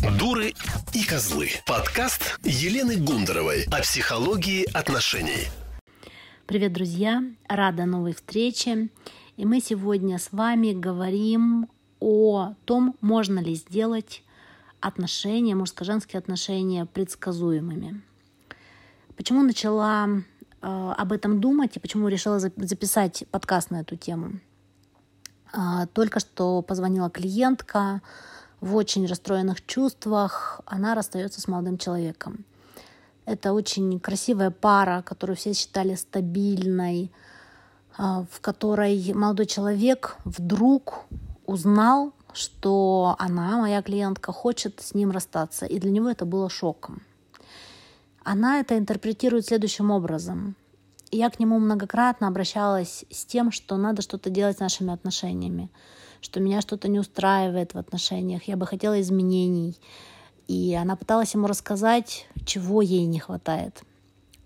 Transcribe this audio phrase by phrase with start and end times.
[0.00, 0.54] Дуры
[0.94, 1.50] и козлы.
[1.66, 5.48] Подкаст Елены Гундаровой о психологии отношений.
[6.46, 7.22] Привет, друзья!
[7.48, 8.88] Рада новой встрече.
[9.36, 11.68] И мы сегодня с вами говорим
[12.00, 14.22] о том, можно ли сделать
[14.80, 18.00] отношения, мужско-женские отношения предсказуемыми.
[19.18, 24.40] Почему начала э, об этом думать и почему решила записать подкаст на эту тему?
[25.52, 28.00] Э, только что позвонила клиентка,
[28.60, 32.44] в очень расстроенных чувствах, она расстается с молодым человеком.
[33.24, 37.12] Это очень красивая пара, которую все считали стабильной,
[37.96, 41.04] а, в которой молодой человек вдруг
[41.46, 45.66] узнал, что она, моя клиентка, хочет с ним расстаться.
[45.66, 47.02] И для него это было шоком.
[48.22, 50.54] Она это интерпретирует следующим образом.
[51.10, 55.70] Я к нему многократно обращалась с тем, что надо что-то делать с нашими отношениями
[56.20, 59.76] что меня что-то не устраивает в отношениях, я бы хотела изменений.
[60.48, 63.82] И она пыталась ему рассказать, чего ей не хватает.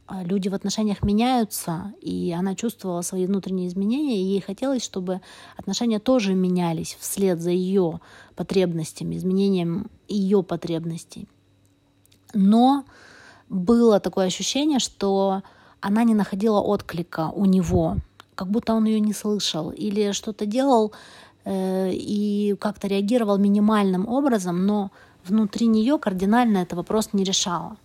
[0.06, 5.22] А люди в отношениях меняются, и она чувствовала свои внутренние изменения, и ей хотелось, чтобы
[5.56, 8.00] отношения тоже менялись вслед за ее
[8.36, 11.27] потребностями, изменением ее потребностей.
[12.34, 12.84] Но
[13.48, 15.42] было такое ощущение, что
[15.81, 17.97] она не находила отклика у него,
[18.34, 20.92] как будто он ее не слышал или что-то делал
[21.47, 24.91] и как-то реагировал минимальным образом, но
[25.25, 27.77] внутри нее кардинально это вопрос не решала.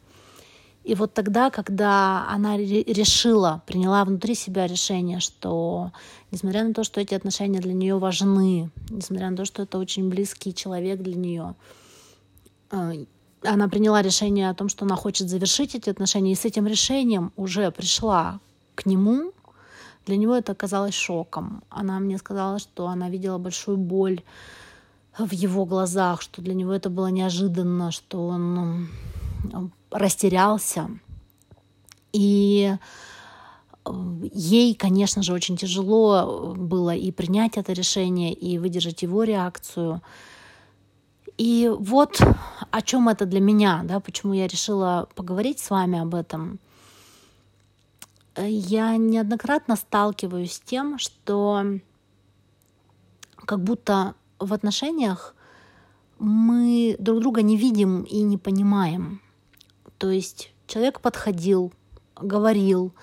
[0.83, 5.91] И вот тогда, когда она решила, приняла внутри себя решение, что
[6.31, 10.09] несмотря на то, что эти отношения для нее важны, несмотря на то, что это очень
[10.09, 11.55] близкий человек для нее,
[12.71, 13.05] э,
[13.43, 17.31] она приняла решение о том, что она хочет завершить эти отношения, и с этим решением
[17.35, 18.39] уже пришла
[18.75, 19.31] к нему,
[20.09, 21.61] для него это оказалось шоком.
[21.69, 24.21] Она мне сказала, что она видела большую боль
[25.17, 28.89] в его глазах, что для него это было неожиданно, что он
[29.91, 30.89] растерялся.
[32.11, 32.75] И
[33.85, 33.91] э,
[34.33, 40.01] ей, конечно же, очень тяжело было и принять это решение, и выдержать его реакцию.
[41.37, 42.19] И вот
[42.71, 46.59] о чем это для меня, да, почему я решила поговорить с вами об этом
[48.47, 51.63] я неоднократно сталкиваюсь с тем, что
[53.45, 55.35] как будто в отношениях
[56.19, 59.21] мы друг друга не видим и не понимаем.
[59.97, 61.73] То есть человек подходил,
[62.15, 62.93] говорил,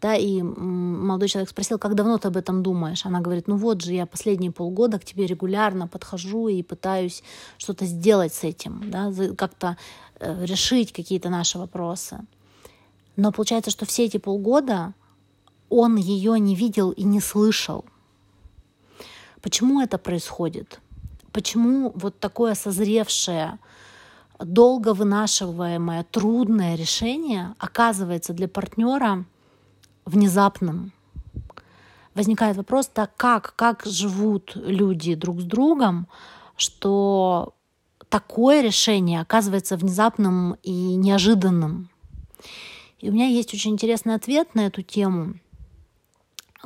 [0.00, 3.06] да, и молодой человек спросил, как давно ты об этом думаешь?
[3.06, 7.22] Она говорит, ну вот же, я последние полгода к тебе регулярно подхожу и пытаюсь
[7.56, 9.76] что-то сделать с этим, да, как-то
[10.20, 12.20] э, решить какие-то наши вопросы.
[13.16, 14.94] Но получается, что все эти полгода
[15.68, 17.84] он ее не видел и не слышал.
[19.40, 20.80] Почему это происходит?
[21.32, 23.58] Почему вот такое созревшее,
[24.38, 29.24] долго вынашиваемое, трудное решение оказывается для партнера
[30.04, 30.92] внезапным?
[32.14, 36.06] Возникает вопрос, так как, как живут люди друг с другом,
[36.56, 37.54] что
[38.08, 41.90] такое решение оказывается внезапным и неожиданным.
[42.98, 45.34] И у меня есть очень интересный ответ на эту тему,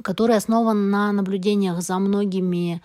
[0.03, 2.83] который основан на наблюдениях за многими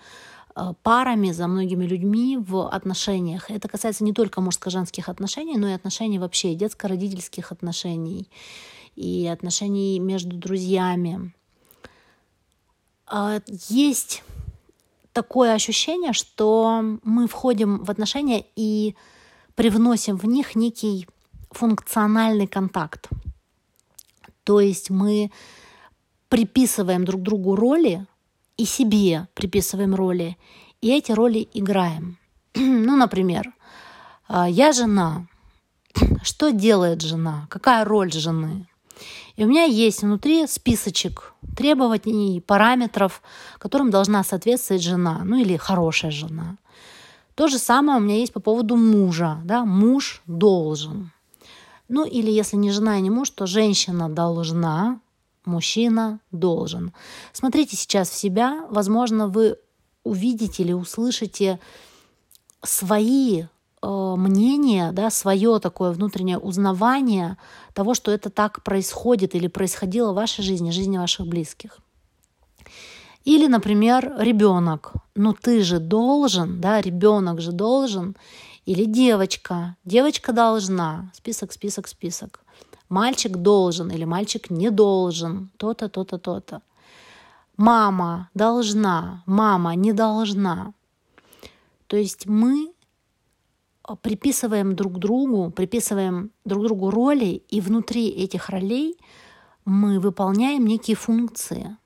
[0.54, 3.50] э, парами, за многими людьми в отношениях.
[3.50, 8.28] Это касается не только мужско-женских отношений, но и отношений вообще, детско-родительских отношений
[8.96, 11.32] и отношений между друзьями.
[13.06, 14.24] А, есть
[15.12, 18.96] такое ощущение, что мы входим в отношения и
[19.54, 21.06] привносим в них некий
[21.50, 23.08] функциональный контакт.
[24.46, 25.32] То есть мы
[26.28, 28.06] приписываем друг другу роли
[28.56, 30.36] и себе приписываем роли,
[30.80, 32.16] и эти роли играем.
[32.54, 33.52] ну, например,
[34.28, 35.26] а, я жена.
[36.22, 37.48] Что делает жена?
[37.50, 38.68] Какая роль жены?
[39.34, 43.22] И у меня есть внутри списочек требований, параметров,
[43.58, 46.56] которым должна соответствовать жена, ну или хорошая жена.
[47.34, 49.40] То же самое у меня есть по поводу мужа.
[49.44, 49.64] Да?
[49.64, 51.10] Муж должен.
[51.88, 55.00] Ну или если не жена и не муж, то женщина должна,
[55.44, 56.92] мужчина должен.
[57.32, 59.56] Смотрите сейчас в себя, возможно, вы
[60.04, 61.58] увидите или услышите
[62.62, 63.44] свои
[63.82, 67.36] э, мнения, да, свое такое внутреннее узнавание
[67.74, 71.78] того, что это так происходит или происходило в вашей жизни, жизни ваших близких.
[73.24, 74.92] Или, например, ребенок.
[75.16, 78.16] Ну ты же должен, да, ребенок же должен.
[78.66, 79.76] Или девочка.
[79.84, 81.10] Девочка должна.
[81.14, 82.40] Список, список, список.
[82.88, 85.50] Мальчик должен или мальчик не должен.
[85.56, 86.62] То-то, то-то, то-то.
[87.56, 89.22] Мама должна.
[89.26, 90.74] Мама не должна.
[91.86, 92.72] То есть мы
[94.02, 98.98] приписываем друг другу, приписываем друг другу роли, и внутри этих ролей
[99.64, 101.76] мы выполняем некие функции.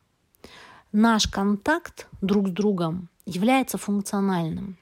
[0.93, 4.79] Наш контакт друг с другом является функциональным.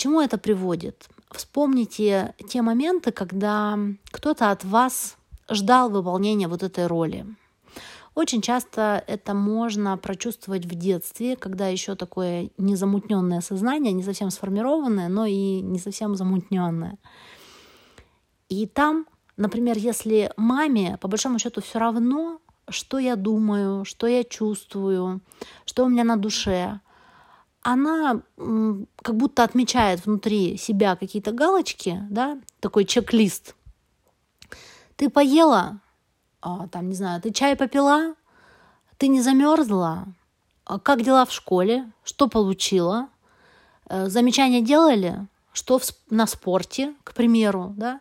[0.00, 1.10] Чему это приводит?
[1.30, 3.78] Вспомните те моменты, когда
[4.10, 5.18] кто-то от вас
[5.50, 7.26] ждал выполнения вот этой роли.
[8.14, 15.10] Очень часто это можно прочувствовать в детстве, когда еще такое незамутненное сознание, не совсем сформированное,
[15.10, 16.96] но и не совсем замутненное.
[18.48, 19.06] И там,
[19.36, 25.20] например, если маме по большому счету все равно, что я думаю, что я чувствую,
[25.66, 26.80] что у меня на душе,
[27.62, 28.22] она
[29.02, 33.54] как будто отмечает внутри себя какие-то галочки, да, такой чек-лист.
[34.96, 35.80] Ты поела,
[36.40, 38.14] а, там, не знаю, ты чай попила,
[38.96, 40.06] ты не замерзла,
[40.64, 43.08] а как дела в школе, что получила,
[43.88, 48.00] э, замечания делали, что в, на спорте, к примеру, да,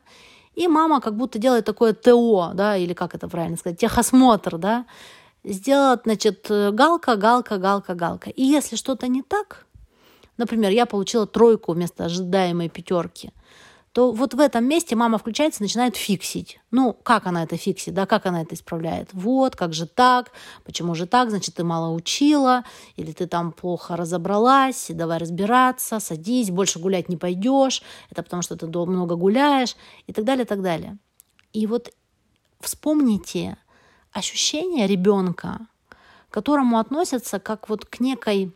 [0.56, 4.86] и мама как будто делает такое ТО, да, или как это правильно сказать, техосмотр, да,
[5.44, 8.30] сделать, значит, галка, галка, галка, галка.
[8.30, 9.66] И если что-то не так,
[10.38, 13.32] например, я получила тройку вместо ожидаемой пятерки,
[13.92, 16.60] то вот в этом месте мама включается начинает фиксить.
[16.70, 19.10] Ну, как она это фиксит, да, как она это исправляет?
[19.14, 20.32] Вот, как же так,
[20.64, 22.64] почему же так, значит, ты мало учила,
[22.98, 27.82] или ты там плохо разобралась, давай разбираться, садись, больше гулять не пойдешь,
[28.12, 29.76] это потому что ты много гуляешь,
[30.06, 31.00] и так далее, и так далее.
[31.52, 31.92] И вот
[32.60, 33.58] вспомните
[34.12, 35.60] ощущение ребенка,
[36.30, 38.52] к которому относятся как вот к некой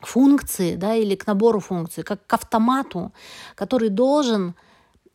[0.00, 3.12] функции, да, или к набору функций, как к автомату,
[3.54, 4.54] который должен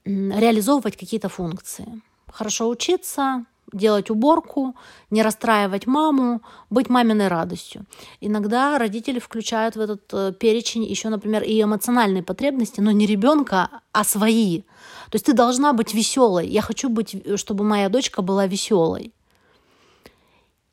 [0.05, 2.01] реализовывать какие-то функции.
[2.27, 4.75] Хорошо учиться, делать уборку,
[5.09, 7.85] не расстраивать маму, быть маминой радостью.
[8.19, 13.69] Иногда родители включают в этот э, перечень еще, например, и эмоциональные потребности, но не ребенка,
[13.93, 14.61] а свои.
[15.09, 16.47] То есть ты должна быть веселой.
[16.47, 19.13] Я хочу быть, э, чтобы моя дочка была веселой.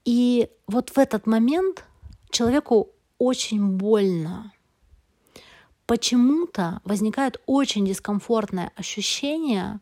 [0.08, 1.84] И вот в этот момент
[2.30, 2.88] человеку
[3.18, 4.54] очень больно.
[5.84, 9.80] Почему-то возникает очень дискомфортное ощущение,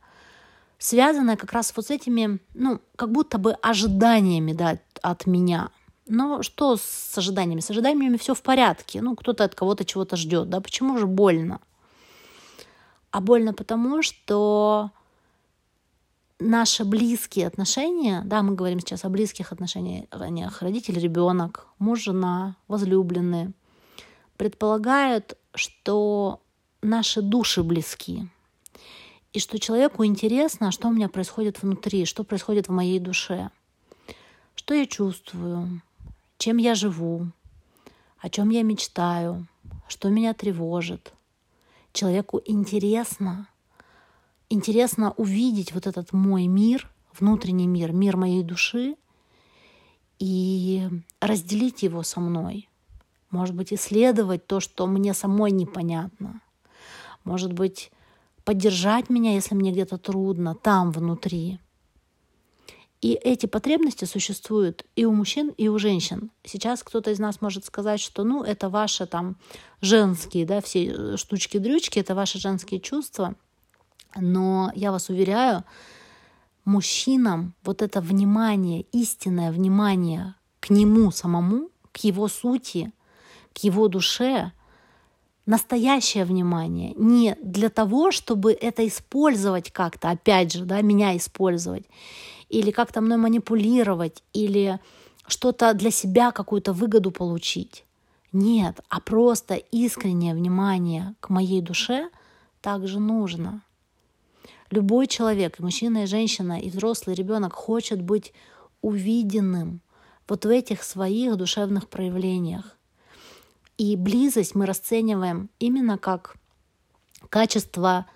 [0.78, 5.70] связанное как раз вот с этими, ну, как будто бы ожиданиями да, от меня.
[6.08, 7.60] Но что с ожиданиями?
[7.60, 9.02] С ожиданиями все в порядке.
[9.02, 10.60] Ну, кто-то от кого-то чего-то ждет, да?
[10.60, 11.60] Почему же больно?
[13.12, 14.90] А больно потому, что
[16.38, 23.52] наши близкие отношения, да, мы говорим сейчас о близких отношениях, родитель, ребенок, муж, жена, возлюбленные,
[24.36, 26.40] предполагают, что
[26.82, 28.28] наши души близки,
[29.32, 33.50] и что человеку интересно, что у меня происходит внутри, что происходит в моей душе,
[34.54, 35.82] что я чувствую,
[36.38, 37.26] чем я живу,
[38.18, 39.46] о чем я мечтаю,
[39.88, 41.12] что меня тревожит.
[41.92, 43.48] Человеку интересно,
[44.50, 48.96] интересно увидеть вот этот мой мир, внутренний мир, мир моей души,
[50.18, 50.88] и
[51.20, 52.68] разделить его со мной.
[53.30, 56.40] Может быть, исследовать то, что мне самой непонятно.
[57.24, 57.90] Может быть,
[58.44, 61.58] поддержать меня, если мне где-то трудно, там внутри.
[63.02, 66.30] И эти потребности существуют и у мужчин, и у женщин.
[66.44, 69.36] Сейчас кто-то из нас может сказать, что ну это ваши там
[69.82, 73.34] женские, да, все штучки-дрючки, это ваши женские чувства–
[74.20, 75.64] но я вас уверяю,
[76.64, 82.92] мужчинам вот это внимание, истинное внимание к нему самому, к его сути,
[83.54, 84.52] к его душе,
[85.46, 91.84] настоящее внимание, не для того, чтобы это использовать как-то, опять же, да, меня использовать,
[92.48, 94.80] или как-то мной манипулировать, или
[95.26, 97.84] что-то для себя, какую-то выгоду получить.
[98.32, 102.10] Нет, а просто искреннее внимание к моей душе
[102.60, 103.62] также нужно.
[104.70, 108.32] Любой человек, и мужчина, и женщина, и взрослый ребенок хочет быть
[108.82, 109.80] увиденным
[110.28, 112.76] вот в этих своих душевных проявлениях.
[113.78, 116.36] И близость мы расцениваем именно как
[117.28, 118.06] качество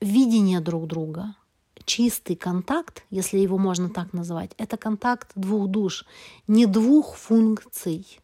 [0.00, 1.34] видения друг друга.
[1.84, 6.06] Чистый контакт, если его можно так назвать, это контакт двух душ,
[6.46, 8.20] не двух функций.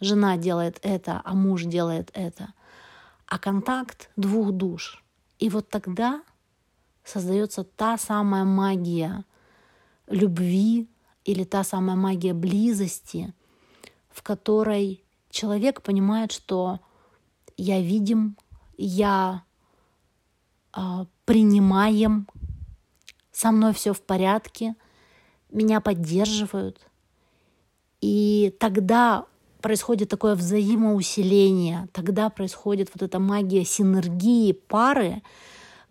[0.00, 2.54] Жена делает это, а муж делает это,
[3.26, 5.02] а контакт двух душ.
[5.38, 6.22] И вот тогда
[7.06, 9.24] создается та самая магия
[10.08, 10.88] любви
[11.24, 13.32] или та самая магия близости,
[14.10, 16.80] в которой человек понимает, что
[17.56, 18.36] я видим,
[18.76, 19.44] я
[20.76, 20.80] э,
[21.24, 22.28] принимаем,
[23.32, 24.74] со мной все в порядке,
[25.50, 26.80] меня поддерживают.
[28.00, 29.26] И тогда
[29.60, 35.22] происходит такое взаимоусиление, тогда происходит вот эта магия синергии пары,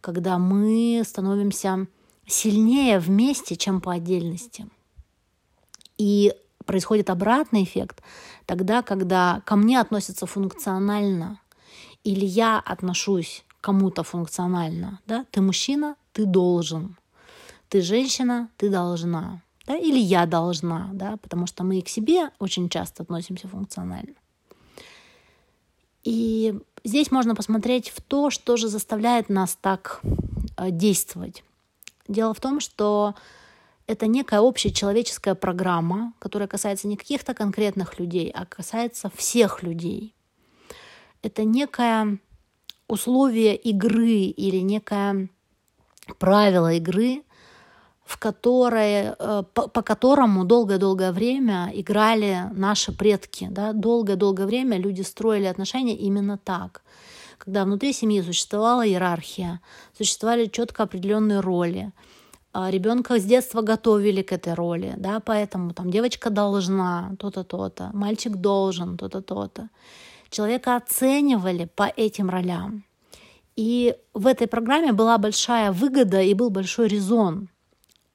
[0.05, 1.87] когда мы становимся
[2.27, 4.67] сильнее вместе, чем по отдельности.
[5.97, 6.31] И
[6.65, 8.03] происходит обратный эффект
[8.45, 11.39] тогда, когда ко мне относятся функционально,
[12.03, 14.99] или я отношусь к кому-то функционально.
[15.07, 15.25] Да?
[15.31, 16.97] Ты мужчина, ты должен.
[17.69, 19.41] Ты женщина, ты должна.
[19.65, 19.75] Да?
[19.75, 21.17] Или я должна, да?
[21.17, 24.13] потому что мы и к себе очень часто относимся функционально.
[26.05, 30.01] И здесь можно посмотреть в то, что же заставляет нас так
[30.57, 31.43] э, действовать.
[32.07, 33.15] Дело в том, что
[33.87, 40.13] это некая общая человеческая программа, которая касается не каких-то конкретных людей, а касается всех людей.
[41.23, 42.19] Это некое
[42.87, 45.29] условие игры или некое
[46.19, 47.23] правило игры,
[48.05, 53.47] в которое, э, по, по которому долгое-долгое время играли наши предки.
[53.51, 53.73] Да?
[53.73, 56.83] Долгое-долгое время люди строили отношения именно так.
[57.37, 59.59] Когда внутри семьи существовала иерархия,
[59.97, 61.91] существовали четко определенные роли–
[62.57, 67.89] а, ребенка с детства готовили к этой роли, да, поэтому там девочка должна то-то, то-то,
[67.93, 69.67] мальчик должен то-то, то-то.
[70.29, 72.85] Человека оценивали по этим ролям.
[73.57, 77.49] И в этой программе была большая выгода и был большой резон.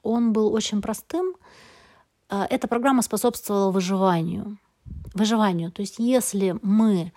[0.03, 1.35] Он был очень простым.
[2.29, 4.59] А, эта программа способствовала выживанию.
[5.15, 5.71] Выживанию.
[5.73, 7.13] То есть если мы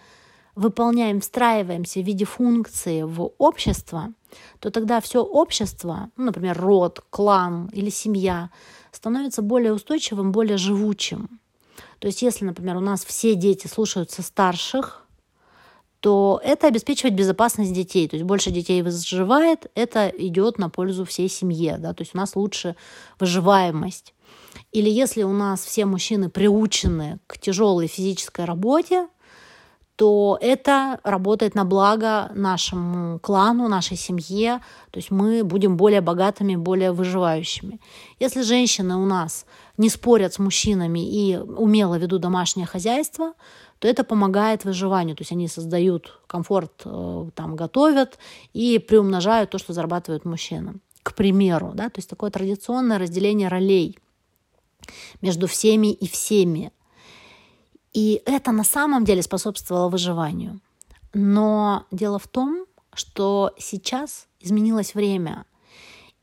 [0.56, 4.14] выполняем, встраиваемся в виде функции в общество–
[4.60, 8.50] то тогда все общество, ну, например, род, клан или семья,
[8.92, 11.40] становится более устойчивым, более живучим.
[12.00, 15.06] То есть если, например, у нас все дети слушаются старших,
[16.04, 18.10] то это обеспечивает безопасность детей.
[18.10, 21.78] То есть больше детей выживает, это идет на пользу всей семье.
[21.80, 21.94] Да?
[21.94, 22.76] То есть у нас лучше
[23.22, 24.14] выживаемость.
[24.74, 29.08] Или если у нас все мужчины приучены к тяжелой физической работе,
[29.96, 34.60] то это работает на благо нашему клану, нашей семье,
[34.92, 37.80] то есть мы будем более богатыми, более выживающими.
[38.20, 39.46] Если женщины у нас
[39.78, 43.34] не спорят с мужчинами и умело ведут домашнее хозяйство,
[43.84, 45.14] то это помогает выживанию.
[45.16, 48.18] То есть они создают комфорт, э, там, готовят
[48.54, 50.76] и приумножают то, что зарабатывают мужчины.
[51.04, 54.00] К примеру, да, то есть такое традиционное разделение ролей
[55.22, 56.72] между всеми и всеми–
[57.94, 60.60] и это на самом деле способствовало выживанию.
[61.14, 65.46] Но дело в том, что сейчас изменилось время.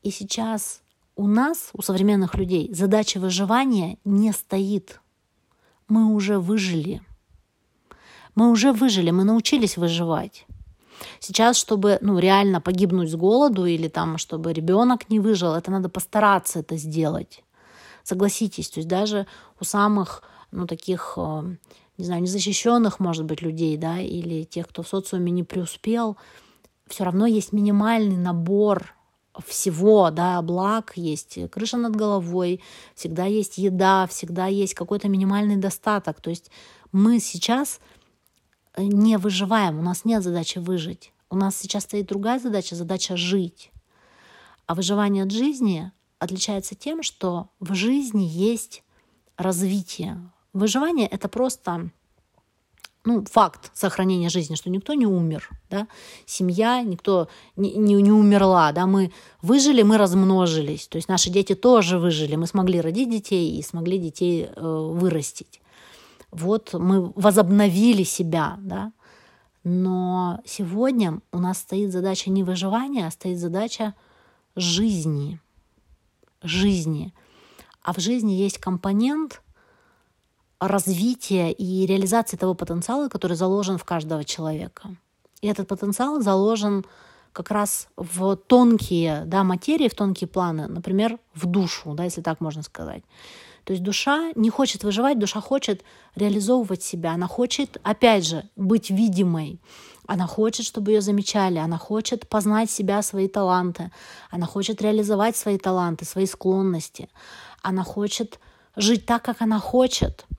[0.03, 0.81] И сейчас
[1.15, 4.99] у нас, у современных людей, задача выживания не стоит.
[5.87, 7.01] Мы уже выжили.
[8.35, 10.45] Мы уже выжили, мы научились выживать.
[11.19, 15.89] Сейчас, чтобы ну, реально погибнуть с голоду или там, чтобы ребенок не выжил, это надо
[15.89, 17.43] постараться это сделать.
[18.03, 19.27] Согласитесь, то есть даже
[19.59, 21.55] у самых ну, таких, э,
[21.97, 26.17] не знаю, незащищенных, может быть, людей, да, или тех, кто в социуме не преуспел,
[26.87, 28.95] все равно есть минимальный набор
[29.45, 32.61] всего, да, благ, есть крыша над головой,
[32.95, 36.19] всегда есть еда, всегда есть какой-то минимальный достаток.
[36.21, 36.51] То есть
[36.91, 37.79] мы сейчас
[38.77, 41.13] не выживаем, у нас нет задачи выжить.
[41.29, 43.71] У нас сейчас стоит другая задача, задача жить.
[44.65, 48.83] А выживание от жизни отличается тем, что в жизни есть
[49.37, 51.89] развитие, Выживание— это просто
[53.05, 55.87] ну, факт сохранения жизни, что никто не умер, да,
[56.25, 59.11] семья, никто не, не, не умерла, да, мы
[59.41, 63.97] выжили, мы размножились, то есть наши дети тоже выжили, мы смогли родить детей и смогли
[63.97, 65.60] детей э, вырастить.
[66.31, 68.93] Вот мы возобновили себя, да,
[69.63, 73.93] но сегодня у нас стоит задача не выживания, а стоит задача
[74.55, 75.39] жизни,
[76.41, 77.13] жизни.
[77.83, 79.41] А в жизни есть компонент—
[80.61, 84.95] развития и реализации того потенциала, который заложен в каждого человека.
[85.41, 86.85] И этот потенциал заложен
[87.33, 92.41] как раз в тонкие да, материи, в тонкие планы, например, в душу, да, если так
[92.41, 93.03] можно сказать.
[93.63, 95.83] То есть душа не хочет выживать, душа хочет
[96.15, 99.59] реализовывать себя, она хочет, опять же, быть видимой,
[100.07, 103.91] она хочет, чтобы ее замечали, она хочет познать себя, свои таланты,
[104.29, 107.09] она хочет реализовать свои таланты, свои склонности,
[107.61, 108.39] она хочет
[108.75, 110.25] жить так, как она хочет–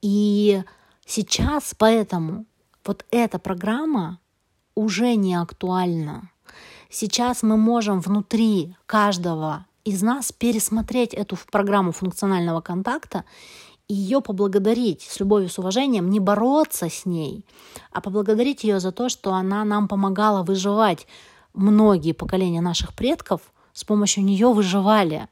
[0.00, 0.62] и
[1.06, 2.46] сейчас поэтому
[2.84, 4.20] вот эта программа
[4.74, 6.30] уже не актуальна.
[6.88, 13.24] Сейчас мы можем внутри каждого из нас пересмотреть эту программу функционального контакта
[13.88, 17.46] и ее поблагодарить с любовью, с уважением, не бороться с ней,
[17.90, 21.06] а поблагодарить ее за то, что она нам помогала выживать.
[21.54, 23.40] Многие поколения наших предков
[23.72, 25.28] с помощью нее выживали.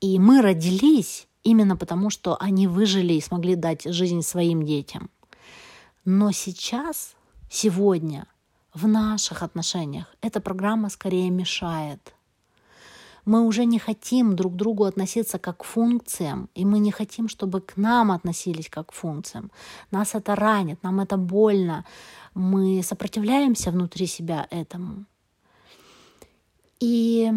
[0.00, 5.10] И мы родились именно потому, что они выжили и смогли дать жизнь своим детям.
[6.06, 7.14] Но сейчас,
[7.50, 8.26] сегодня,
[8.72, 12.14] в наших отношениях эта программа скорее мешает.
[13.24, 17.28] Мы уже не хотим друг к другу относиться как к функциям, и мы не хотим,
[17.28, 19.50] чтобы к нам относились как к функциям.
[19.92, 21.84] Нас это ранит, нам это больно.
[22.34, 25.04] Мы сопротивляемся внутри себя этому.
[26.80, 27.30] И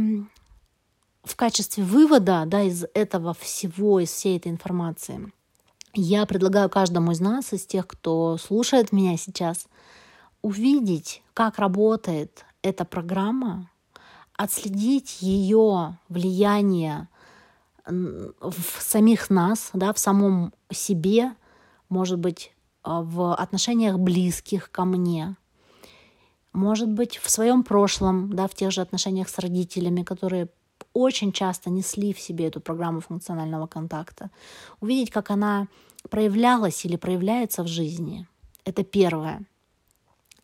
[1.24, 5.32] в качестве вывода да, из этого всего, из всей этой информации,
[5.94, 9.68] я предлагаю каждому из нас, из тех, кто слушает меня сейчас,
[10.42, 13.70] увидеть, как работает эта программа,
[14.38, 17.08] отследить ее влияние
[17.86, 21.36] в самих нас, да, в самом себе,
[21.90, 25.36] может быть, в отношениях близких ко мне,
[26.54, 30.50] может быть, в своем прошлом, да, в тех же отношениях с родителями, которые
[30.94, 34.32] очень часто несли в себе эту программу функционального контакта.
[34.80, 35.68] Увидеть, как она
[36.10, 38.28] проявлялась или проявляется в жизни.
[38.64, 39.46] Это первое.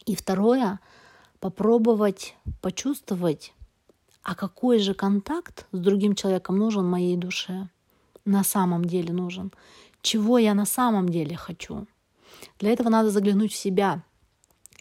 [0.05, 0.79] И второе,
[1.39, 3.53] попробовать почувствовать,
[4.23, 7.69] а какой же контакт с другим человеком нужен моей душе,
[8.25, 9.51] на самом деле нужен,
[10.01, 11.87] чего я на самом деле хочу.
[12.59, 14.03] Для этого надо заглянуть в себя,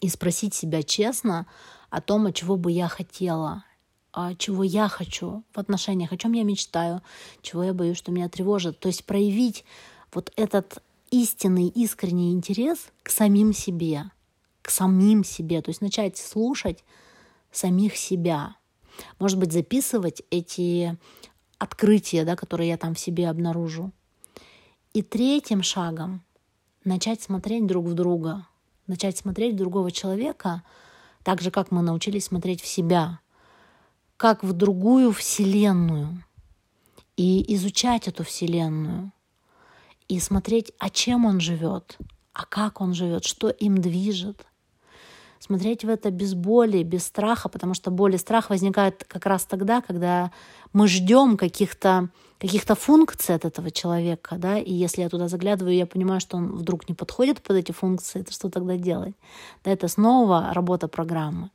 [0.01, 1.47] и спросить себя честно
[1.91, 3.65] о том, о чего бы я хотела,
[4.13, 7.03] а чего я хочу в отношениях, о чем я мечтаю,
[7.43, 8.81] чего я боюсь, что меня тревожит.
[8.81, 9.65] То есть проявить
[10.13, 14.11] вот этот истинный, искренний интерес к самим себе,
[14.63, 16.85] к самим себе, то есть начать слушать
[17.53, 18.57] самих себя.
[19.19, 20.97] Может быть, записывать эти
[21.59, 23.93] открытия, да, которые я там в себе обнаружу.
[24.93, 26.23] И третьим шагом
[26.85, 28.47] начать смотреть друг в друга,
[28.87, 30.63] начать смотреть другого человека
[31.23, 33.21] так же, как мы научились смотреть в себя,
[34.17, 36.23] как в другую вселенную,
[37.17, 39.13] и изучать эту вселенную,
[40.09, 41.99] и смотреть, а чем он живет,
[42.33, 44.47] а как он живет, что им движет.
[45.41, 49.47] Смотреть в это без боли, без страха, потому что боль и страх возникают как раз
[49.47, 50.31] тогда, когда
[50.75, 55.87] мы ждем каких-то каких-то функций от этого человека, да, и если я туда заглядываю, я
[55.87, 59.15] понимаю, что он вдруг не подходит под эти функции, то что тогда делать?
[59.63, 61.51] Да, это снова работа программы.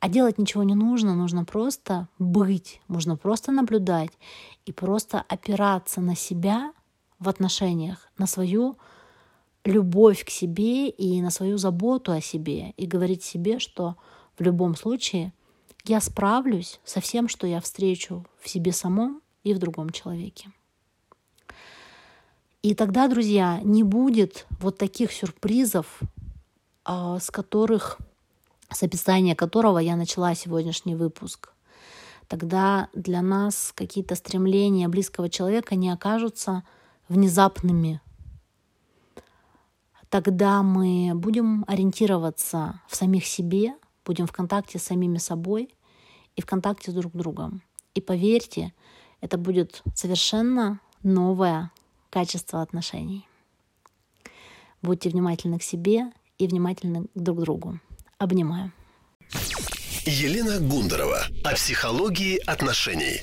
[0.00, 4.10] А делать ничего не нужно, нужно просто быть, нужно просто наблюдать
[4.64, 6.72] и просто опираться на себя
[7.20, 8.76] в отношениях, на свою
[9.66, 13.96] любовь к себе и на свою заботу о себе и говорить себе, что
[14.38, 15.32] в любом случае
[15.84, 20.50] я справлюсь со всем, что я встречу в себе самом и в другом человеке.
[22.62, 26.00] И тогда, друзья, не будет вот таких сюрпризов,
[26.84, 27.98] а, с которых,
[28.70, 31.52] с описания которого я начала сегодняшний выпуск.
[32.26, 36.64] Тогда для нас какие-то стремления близкого человека не окажутся
[37.08, 38.00] внезапными.
[40.08, 45.68] Тогда мы будем ориентироваться в самих себе, будем в контакте с самими собой
[46.36, 47.62] и в контакте с друг другом.
[47.94, 48.72] И поверьте,
[49.20, 51.72] это будет совершенно новое
[52.10, 53.26] качество отношений.
[54.82, 57.80] Будьте внимательны к себе и внимательны друг к другу.
[58.18, 58.72] Обнимаю.
[60.04, 63.22] Елена Гундарова о психологии отношений.